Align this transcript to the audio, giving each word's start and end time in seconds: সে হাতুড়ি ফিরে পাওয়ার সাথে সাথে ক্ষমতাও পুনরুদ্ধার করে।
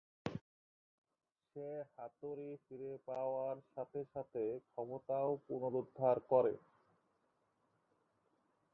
সে 1.47 1.65
হাতুড়ি 1.93 2.49
ফিরে 2.63 2.93
পাওয়ার 3.07 3.57
সাথে 3.71 4.01
সাথে 4.13 4.43
ক্ষমতাও 4.67 5.29
পুনরুদ্ধার 5.45 6.17
করে। 6.31 6.53